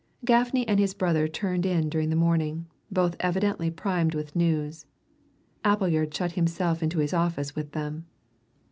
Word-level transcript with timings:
Gaffney 0.25 0.67
and 0.67 0.79
his 0.79 0.95
brother 0.95 1.27
turned 1.27 1.63
in 1.63 1.87
during 1.87 2.09
the 2.09 2.15
morning, 2.15 2.65
both 2.91 3.15
evidently 3.19 3.69
primed 3.69 4.15
with 4.15 4.35
news. 4.35 4.87
Appleyard 5.63 6.11
shut 6.11 6.31
himself 6.31 6.81
into 6.81 6.97
his 6.97 7.13
office 7.13 7.55
with 7.55 7.73
them. 7.73 8.07